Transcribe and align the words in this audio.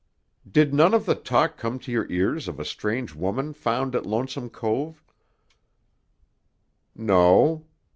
"Did 0.49 0.73
none 0.73 0.95
of 0.95 1.05
the 1.05 1.13
talk 1.13 1.57
come 1.57 1.77
to 1.77 1.91
your 1.91 2.11
ears 2.11 2.47
of 2.47 2.59
a 2.59 2.65
strange 2.65 3.13
woman 3.13 3.53
found 3.53 3.93
at 3.93 4.03
Lonesome 4.03 4.49
Cove?" 4.49 5.03
"No. 6.95 7.67